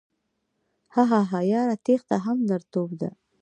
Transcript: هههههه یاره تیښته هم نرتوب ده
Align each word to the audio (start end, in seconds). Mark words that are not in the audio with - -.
هههههه 0.95 1.39
یاره 1.53 1.75
تیښته 1.85 2.15
هم 2.25 2.37
نرتوب 2.49 2.89
ده 3.01 3.09